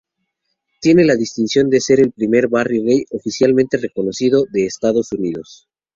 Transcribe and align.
Tiene 0.79 1.03
la 1.03 1.15
distinción 1.15 1.69
de 1.69 1.79
ser 1.79 1.99
el 1.99 2.11
primer 2.11 2.47
barrio 2.47 2.81
gay 2.83 3.05
oficialmente 3.11 3.77
reconocido 3.77 4.45
de 4.51 4.65
Estados 4.65 5.11
Unidos. 5.11 5.69